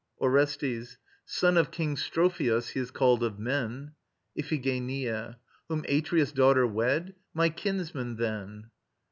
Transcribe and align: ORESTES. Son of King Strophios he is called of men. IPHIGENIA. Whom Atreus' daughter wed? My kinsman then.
ORESTES. 0.19 0.97
Son 1.25 1.57
of 1.57 1.69
King 1.69 1.95
Strophios 1.95 2.69
he 2.71 2.79
is 2.79 2.89
called 2.89 3.21
of 3.23 3.37
men. 3.37 3.91
IPHIGENIA. 4.35 5.37
Whom 5.69 5.85
Atreus' 5.87 6.31
daughter 6.31 6.65
wed? 6.65 7.13
My 7.35 7.49
kinsman 7.49 8.15
then. 8.15 8.71